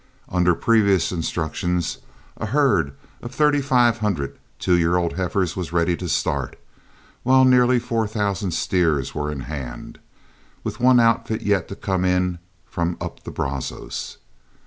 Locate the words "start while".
6.09-7.45